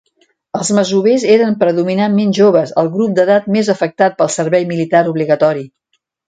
Els 0.59 0.69
masovers 0.77 1.25
eren 1.33 1.57
predominantment 1.63 2.33
joves, 2.37 2.73
el 2.85 2.89
grup 2.95 3.13
d'edat 3.19 3.47
més 3.57 3.71
afectat 3.75 4.17
pel 4.23 4.33
servei 4.37 4.67
militar 4.73 5.05
obligatori. 5.13 5.65